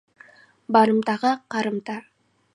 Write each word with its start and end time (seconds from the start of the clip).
Барымтаға 0.77 1.35
қарымта. 1.57 2.01